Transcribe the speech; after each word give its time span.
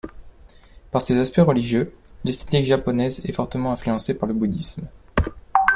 Par 0.89 1.03
ses 1.03 1.19
aspects 1.19 1.45
religieux, 1.45 1.93
l'esthétique 2.23 2.65
japonaise 2.65 3.21
est 3.23 3.33
fortement 3.33 3.71
influencée 3.71 4.17
par 4.17 4.27
le 4.27 4.33
bouddhisme. 4.33 4.87